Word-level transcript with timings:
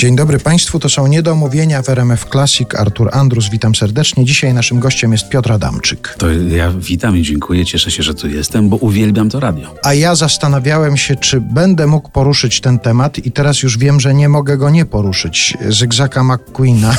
Dzień 0.00 0.16
dobry 0.16 0.38
Państwu, 0.38 0.78
to 0.78 0.88
są 0.88 1.06
Niedomówienia 1.06 1.82
w 1.82 1.88
RMF 1.88 2.26
Classic. 2.32 2.74
Artur 2.74 3.08
Andrus, 3.12 3.50
witam 3.50 3.74
serdecznie. 3.74 4.24
Dzisiaj 4.24 4.54
naszym 4.54 4.80
gościem 4.80 5.12
jest 5.12 5.28
Piotr 5.28 5.52
Adamczyk. 5.52 6.14
To 6.18 6.30
ja 6.30 6.72
witam 6.72 7.16
i 7.16 7.22
dziękuję, 7.22 7.64
cieszę 7.64 7.90
się, 7.90 8.02
że 8.02 8.14
tu 8.14 8.28
jestem, 8.28 8.68
bo 8.68 8.76
uwielbiam 8.76 9.30
to 9.30 9.40
radio. 9.40 9.74
A 9.84 9.94
ja 9.94 10.14
zastanawiałem 10.14 10.96
się, 10.96 11.16
czy 11.16 11.40
będę 11.40 11.86
mógł 11.86 12.10
poruszyć 12.10 12.60
ten 12.60 12.78
temat 12.78 13.18
i 13.18 13.32
teraz 13.32 13.62
już 13.62 13.78
wiem, 13.78 14.00
że 14.00 14.14
nie 14.14 14.28
mogę 14.28 14.56
go 14.56 14.70
nie 14.70 14.84
poruszyć. 14.84 15.56
Zygzaka 15.68 16.24
McQueena. 16.24 16.96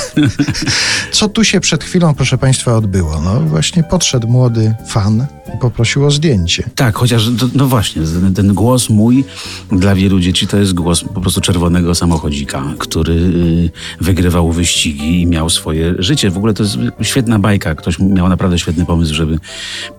Co 1.11 1.29
tu 1.29 1.43
się 1.43 1.59
przed 1.59 1.83
chwilą, 1.83 2.13
proszę 2.13 2.37
Państwa, 2.37 2.75
odbyło? 2.75 3.21
No 3.21 3.39
właśnie 3.39 3.83
podszedł 3.83 4.27
młody 4.27 4.75
fan 4.87 5.25
poprosił 5.59 6.05
o 6.05 6.11
zdjęcie. 6.11 6.69
Tak, 6.75 6.95
chociaż, 6.95 7.29
no 7.53 7.67
właśnie, 7.67 8.01
ten, 8.01 8.33
ten 8.33 8.53
głos 8.53 8.89
mój 8.89 9.23
dla 9.71 9.95
wielu 9.95 10.19
dzieci 10.19 10.47
to 10.47 10.57
jest 10.57 10.73
głos 10.73 11.03
po 11.03 11.21
prostu 11.21 11.41
czerwonego 11.41 11.95
samochodzika, 11.95 12.63
który 12.77 13.13
y, 13.13 13.69
wygrywał 14.01 14.51
wyścigi 14.51 15.21
i 15.21 15.27
miał 15.27 15.49
swoje 15.49 15.95
życie. 15.99 16.29
W 16.29 16.37
ogóle 16.37 16.53
to 16.53 16.63
jest 16.63 16.77
świetna 17.01 17.39
bajka. 17.39 17.75
Ktoś 17.75 17.99
miał 17.99 18.29
naprawdę 18.29 18.59
świetny 18.59 18.85
pomysł, 18.85 19.13
żeby 19.13 19.39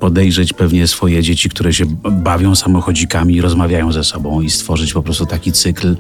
podejrzeć 0.01 0.53
pewnie 0.53 0.87
swoje 0.87 1.23
dzieci, 1.23 1.49
które 1.49 1.73
się 1.73 1.85
bawią 2.11 2.55
samochodzikami, 2.55 3.41
rozmawiają 3.41 3.93
ze 3.93 4.05
sobą 4.05 4.41
i 4.41 4.51
stworzyć 4.51 4.93
po 4.93 5.03
prostu 5.03 5.27
taki 5.27 5.53
cykl 5.53 5.97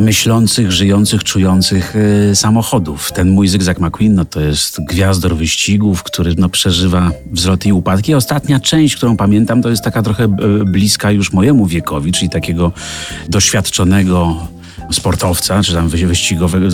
myślących, 0.00 0.72
żyjących, 0.72 1.24
czujących 1.24 1.96
y, 2.30 2.36
samochodów. 2.36 3.12
Ten 3.12 3.30
mój 3.30 3.48
Zygzak 3.48 3.80
McQueen 3.80 4.14
no, 4.14 4.24
to 4.24 4.40
jest 4.40 4.80
gwiazdor 4.88 5.36
wyścigów, 5.36 6.02
który 6.02 6.34
no, 6.38 6.48
przeżywa 6.48 7.10
wzloty 7.32 7.68
i 7.68 7.72
upadki. 7.72 8.14
Ostatnia 8.14 8.60
część, 8.60 8.93
którą 8.96 9.16
pamiętam, 9.16 9.62
to 9.62 9.70
jest 9.70 9.84
taka 9.84 10.02
trochę 10.02 10.24
y, 10.24 10.64
bliska 10.64 11.10
już 11.10 11.32
mojemu 11.32 11.66
wiekowi, 11.66 12.12
czyli 12.12 12.30
takiego 12.30 12.72
doświadczonego 13.28 14.36
sportowca, 14.92 15.62
czy 15.62 15.72
tam 15.72 15.88
wyścigowego, 15.88 16.68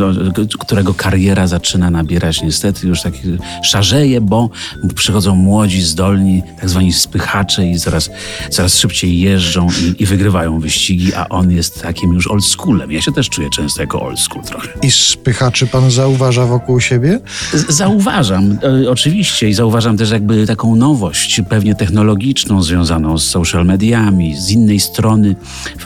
którego 0.59 0.95
kariera 0.95 1.47
zaczyna 1.47 1.91
nabierać 1.91 2.43
niestety 2.43 2.87
już 2.87 3.03
tak 3.03 3.15
szarzeje, 3.63 4.21
bo 4.21 4.51
przychodzą 4.95 5.35
młodzi, 5.35 5.83
zdolni, 5.83 6.43
tak 6.61 6.69
zwani 6.69 6.93
spychacze 6.93 7.67
i 7.67 7.79
coraz, 7.79 8.11
coraz 8.51 8.79
szybciej 8.79 9.21
jeżdżą 9.21 9.69
i, 9.69 10.03
i 10.03 10.07
wygrywają 10.07 10.61
wyścigi, 10.61 11.15
a 11.15 11.29
on 11.29 11.51
jest 11.51 11.83
takim 11.83 12.13
już 12.15 12.27
old 12.27 12.45
schoolem. 12.45 12.93
Ja 12.93 13.03
się 13.03 13.13
też 13.13 13.29
czuję 13.29 13.51
często 13.51 13.81
jako 13.81 14.03
old 14.03 14.21
school 14.21 14.45
trochę. 14.45 14.69
I 14.83 14.91
spychaczy 14.91 15.67
pan 15.67 15.91
zauważa 15.91 16.47
wokół 16.47 16.81
siebie? 16.81 17.21
Z 17.53 17.81
zauważam, 17.81 18.59
e, 18.85 18.91
oczywiście 18.91 19.49
i 19.49 19.55
zauważam 19.55 19.97
też 19.97 20.11
jakby 20.11 20.47
taką 20.47 20.77
nowość, 20.77 21.41
pewnie 21.49 21.75
technologiczną 21.75 22.63
związaną 22.63 23.19
z 23.19 23.25
social 23.25 23.67
mediami. 23.67 24.37
Z 24.37 24.51
innej 24.51 24.81
strony 24.81 25.37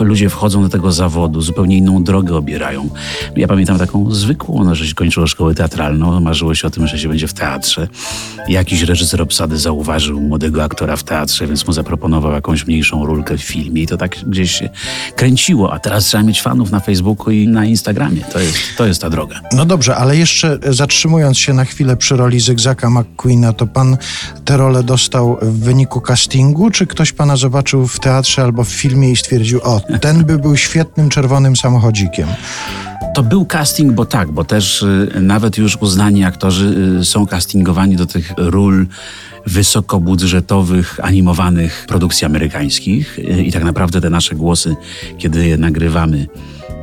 ludzie 0.00 0.28
wchodzą 0.28 0.62
do 0.62 0.68
tego 0.68 0.92
zawodu, 0.92 1.40
zupełnie 1.40 1.76
inną 1.76 2.04
drogę 2.14 2.36
obierają. 2.36 2.90
Ja 3.36 3.48
pamiętam 3.48 3.78
taką 3.78 4.10
zwykłą, 4.10 4.64
no, 4.64 4.74
że 4.74 4.86
się 4.86 4.94
kończyło 4.94 5.26
szkołę 5.26 5.54
teatralną, 5.54 6.20
marzyło 6.20 6.54
się 6.54 6.66
o 6.66 6.70
tym, 6.70 6.86
że 6.86 6.98
się 6.98 7.08
będzie 7.08 7.28
w 7.28 7.32
teatrze. 7.32 7.88
Jakiś 8.48 8.82
reżyser 8.82 9.22
obsady 9.22 9.58
zauważył 9.58 10.20
młodego 10.20 10.64
aktora 10.64 10.96
w 10.96 11.02
teatrze, 11.02 11.46
więc 11.46 11.66
mu 11.66 11.72
zaproponował 11.72 12.32
jakąś 12.32 12.66
mniejszą 12.66 13.06
rulkę 13.06 13.38
w 13.38 13.42
filmie 13.42 13.82
i 13.82 13.86
to 13.86 13.96
tak 13.96 14.16
gdzieś 14.26 14.52
się 14.52 14.68
kręciło, 15.16 15.72
a 15.72 15.78
teraz 15.78 16.04
trzeba 16.04 16.22
mieć 16.22 16.42
fanów 16.42 16.70
na 16.70 16.80
Facebooku 16.80 17.30
i 17.30 17.48
na 17.48 17.64
Instagramie. 17.64 18.20
To 18.32 18.40
jest, 18.40 18.58
to 18.76 18.86
jest 18.86 19.00
ta 19.00 19.10
droga. 19.10 19.40
No 19.52 19.64
dobrze, 19.64 19.96
ale 19.96 20.16
jeszcze 20.16 20.58
zatrzymując 20.70 21.38
się 21.38 21.52
na 21.52 21.64
chwilę 21.64 21.96
przy 21.96 22.16
roli 22.16 22.40
Zygzaka 22.40 22.90
McQueena, 22.90 23.52
to 23.52 23.66
pan 23.66 23.96
tę 24.44 24.56
rolę 24.56 24.82
dostał 24.82 25.38
w 25.42 25.58
wyniku 25.60 26.00
castingu, 26.00 26.70
czy 26.70 26.86
ktoś 26.86 27.12
pana 27.12 27.36
zobaczył 27.36 27.86
w 27.86 28.00
teatrze 28.00 28.42
albo 28.42 28.64
w 28.64 28.68
filmie 28.68 29.10
i 29.10 29.16
stwierdził, 29.16 29.60
o, 29.62 29.80
ten 30.00 30.24
by 30.24 30.38
był 30.38 30.56
świetnym 30.56 31.08
czerwonym 31.08 31.56
samochodzikiem? 32.04 32.28
To 33.14 33.22
był 33.22 33.46
casting, 33.46 33.92
bo 33.92 34.04
tak, 34.06 34.30
bo 34.30 34.44
też 34.44 34.82
y, 34.82 35.08
nawet 35.20 35.58
już 35.58 35.76
uznani 35.76 36.24
aktorzy 36.24 36.74
y, 37.00 37.04
są 37.04 37.26
castingowani 37.26 37.96
do 37.96 38.06
tych 38.06 38.32
ról 38.36 38.86
wysokobudżetowych, 39.46 41.00
animowanych 41.02 41.84
produkcji 41.88 42.24
amerykańskich 42.24 43.18
y, 43.18 43.22
i 43.22 43.52
tak 43.52 43.64
naprawdę 43.64 44.00
te 44.00 44.10
nasze 44.10 44.34
głosy, 44.34 44.76
kiedy 45.18 45.46
je 45.46 45.58
nagrywamy, 45.58 46.26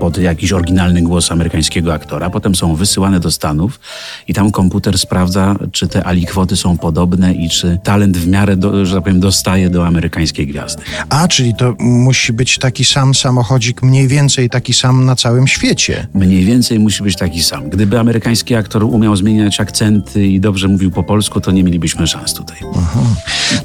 pod 0.02 0.18
jakiś 0.18 0.52
oryginalny 0.52 1.02
głos 1.02 1.32
amerykańskiego 1.32 1.94
aktora, 1.94 2.30
potem 2.30 2.56
są 2.56 2.76
wysyłane 2.76 3.20
do 3.20 3.32
Stanów 3.32 3.80
i 4.28 4.34
tam 4.34 4.52
komputer 4.52 4.98
sprawdza, 4.98 5.56
czy 5.72 5.88
te 5.88 6.04
alikwoty 6.04 6.56
są 6.56 6.78
podobne 6.78 7.34
i 7.34 7.50
czy 7.50 7.80
talent 7.84 8.18
w 8.18 8.28
miarę, 8.28 8.56
do, 8.56 8.86
że 8.86 8.96
tak 8.96 9.04
powiem, 9.04 9.20
dostaje 9.20 9.70
do 9.70 9.88
amerykańskiej 9.88 10.48
gwiazdy. 10.48 10.84
A, 11.10 11.28
czyli 11.28 11.56
to 11.56 11.76
musi 11.80 12.34
być 12.34 12.58
taki 12.58 12.86
sam 12.86 13.16
samochodzik, 13.16 13.82
mniej 13.82 14.08
więcej 14.08 14.50
taki 14.50 14.74
sam 14.74 15.06
na 15.06 15.16
całym 15.16 15.48
świecie. 15.48 16.08
Mniej 16.14 16.46
więcej 16.46 16.80
musi 16.80 17.04
być 17.04 17.16
taki 17.16 17.44
sam. 17.44 17.70
Gdyby 17.70 18.00
amerykański 18.00 18.56
aktor 18.56 18.84
umiał 18.84 19.16
zmieniać 19.16 19.60
akcenty 19.60 20.28
i 20.28 20.40
dobrze 20.40 20.68
mówił 20.68 20.92
po 20.92 21.04
polsku, 21.04 21.42
to 21.42 21.52
nie 21.52 21.64
mielibyśmy 21.64 22.08
szans 22.08 22.34
tutaj. 22.34 22.58
Aha. 22.78 23.00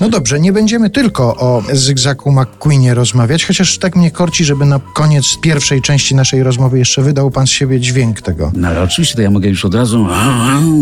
No 0.00 0.08
dobrze, 0.08 0.40
nie 0.40 0.52
będziemy 0.52 0.90
tylko 0.90 1.36
o 1.36 1.62
Zygzaku 1.72 2.32
McQueenie 2.32 2.94
rozmawiać, 2.94 3.44
chociaż 3.44 3.78
tak 3.78 3.96
mnie 3.96 4.10
korci, 4.10 4.44
żeby 4.44 4.66
na 4.66 4.80
koniec 4.94 5.24
pierwszej 5.42 5.82
części 5.82 6.14
naszej 6.14 6.25
naszej 6.26 6.42
rozmowy 6.42 6.78
jeszcze 6.78 7.02
wydał 7.02 7.30
pan 7.30 7.46
z 7.46 7.50
siebie 7.50 7.80
dźwięk 7.80 8.20
tego. 8.20 8.52
No 8.54 8.68
ale 8.68 8.82
oczywiście 8.82 9.14
to 9.14 9.22
ja 9.22 9.30
mogę 9.30 9.48
już 9.48 9.64
od 9.64 9.74
razu 9.74 10.06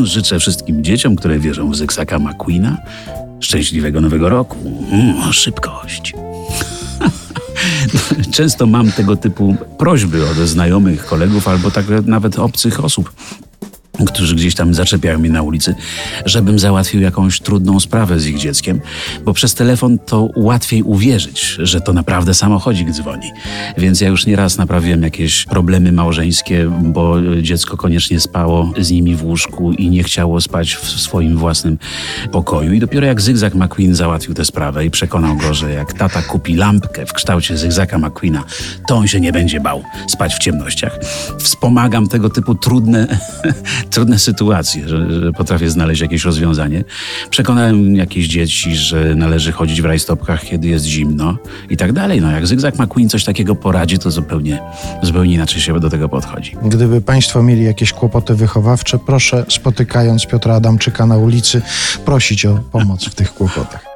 życzę 0.03 0.39
wszystkim 0.39 0.85
dzieciom, 0.85 1.17
które 1.17 1.39
wierzą 1.39 1.71
w 1.71 1.77
Zygzaka 1.77 2.19
McQueena 2.19 2.79
szczęśliwego 3.41 4.01
nowego 4.01 4.29
roku. 4.29 4.57
Mm, 4.91 5.33
szybkość. 5.33 6.13
Często 8.37 8.67
mam 8.67 8.93
tego 8.93 9.17
typu 9.17 9.57
prośby 9.79 10.31
od 10.31 10.37
znajomych, 10.37 11.07
kolegów 11.07 11.49
albo 11.49 11.71
tak 11.71 11.87
nawet 12.07 12.39
obcych 12.39 12.85
osób 12.85 13.13
którzy 14.07 14.35
gdzieś 14.35 14.55
tam 14.55 14.75
zaczepiają 14.75 15.19
mnie 15.19 15.31
na 15.31 15.43
ulicy, 15.43 15.75
żebym 16.25 16.59
załatwił 16.59 17.01
jakąś 17.01 17.41
trudną 17.41 17.81
sprawę 17.81 18.21
z 18.21 18.27
ich 18.27 18.39
dzieckiem, 18.39 18.81
bo 19.25 19.33
przez 19.33 19.55
telefon 19.55 19.99
to 19.99 20.29
łatwiej 20.37 20.83
uwierzyć, 20.83 21.57
że 21.59 21.81
to 21.81 21.93
naprawdę 21.93 22.35
samochodzik 22.35 22.91
dzwoni. 22.91 23.31
Więc 23.79 24.01
ja 24.01 24.09
już 24.09 24.27
nieraz 24.27 24.59
naprawiłem 24.59 25.03
jakieś 25.03 25.45
problemy 25.45 25.93
małżeńskie, 25.93 26.71
bo 26.83 27.17
dziecko 27.43 27.77
koniecznie 27.77 28.21
spało 28.21 28.73
z 28.79 28.91
nimi 28.91 29.17
w 29.17 29.25
łóżku 29.25 29.73
i 29.73 29.91
nie 29.91 30.03
chciało 30.03 30.41
spać 30.41 30.75
w 30.75 31.01
swoim 31.01 31.37
własnym 31.37 31.79
pokoju. 32.33 32.73
I 32.73 32.81
dopiero 32.81 33.07
jak 33.07 33.21
Zygzak 33.21 33.55
McQueen 33.55 33.95
załatwił 33.95 34.35
tę 34.35 34.45
sprawę 34.45 34.87
i 34.87 34.91
przekonał 34.91 35.37
go, 35.37 35.55
że 35.55 35.73
jak 35.73 35.93
tata 35.93 36.23
kupi 36.23 36.55
lampkę 36.55 37.07
w 37.07 37.13
kształcie 37.13 37.57
Zygzaka 37.57 37.99
McQueena, 37.99 38.45
to 38.89 38.97
on 38.97 39.09
się 39.09 39.21
nie 39.21 39.33
będzie 39.33 39.61
bał 39.61 39.83
spać 40.09 40.35
w 40.35 40.39
ciemnościach. 40.39 40.99
Wspomagam 41.39 42.09
tego 42.09 42.31
typu 42.31 42.55
trudne 42.55 43.19
trudne 43.91 44.19
sytuacje, 44.19 44.89
że, 44.89 45.21
że, 45.21 45.33
potrafię 45.33 45.71
znaleźć 45.71 46.01
jakieś 46.01 46.25
rozwiązanie. 46.25 46.85
Przekonałem 47.31 47.97
jakieś 47.97 48.27
dzieci, 48.27 48.77
że 48.77 49.15
należy 49.15 49.53
chodzić 49.53 49.83
w 49.83 49.85
rajstopkach, 49.85 50.45
kiedy 50.45 50.69
jest 50.69 50.85
zimno 50.85 51.37
i 51.71 51.77
tak 51.77 51.93
dalej. 51.93 52.21
No 52.21 52.31
jak 52.31 52.47
Zygzak 52.47 52.79
McQueen 52.79 53.09
coś 53.09 53.25
takiego 53.25 53.55
poradzi, 53.55 53.99
to 53.99 54.11
zupełnie, 54.11 54.61
zupełnie 55.03 55.35
inaczej 55.35 55.61
się 55.61 55.81
do 55.81 55.91
tego 55.91 56.09
podchodzi. 56.09 56.57
Gdyby 56.63 57.01
Państwo 57.01 57.43
mieli 57.43 57.65
jakieś 57.65 57.93
kłopoty 57.93 58.35
wychowawcze, 58.35 58.99
proszę 58.99 59.45
spotykając 59.49 60.27
Piotra 60.27 60.55
Adamczyka 60.55 61.07
na 61.07 61.17
ulicy, 61.17 61.63
prosić 62.05 62.47
o 62.47 62.59
pomoc 62.73 63.05
w 63.05 63.15
tych 63.15 63.35
kłopotach. 63.35 63.94